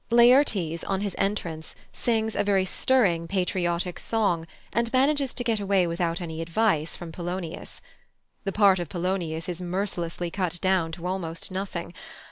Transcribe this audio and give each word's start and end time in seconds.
Laertes, 0.09 0.83
on 0.85 1.01
his 1.01 1.13
entrance, 1.19 1.75
sings 1.93 2.35
a 2.35 2.43
very 2.43 2.65
stirring 2.65 3.27
patriotic 3.27 3.99
song, 3.99 4.47
and 4.73 4.91
manages 4.91 5.31
to 5.35 5.43
get 5.43 5.59
away 5.59 5.85
without 5.85 6.19
any 6.19 6.41
advice 6.41 6.95
from 6.95 7.11
Polonius. 7.11 7.81
The 8.43 8.51
part 8.51 8.79
of 8.79 8.89
Polonius 8.89 9.47
is 9.47 9.61
mercilessly 9.61 10.31
cut 10.31 10.59
down 10.59 10.91
to 10.93 11.05
almost 11.05 11.51
nothing. 11.51 11.93